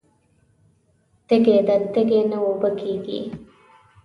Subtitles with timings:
[1.27, 3.19] تږې ده تږې نه اوبه کیږي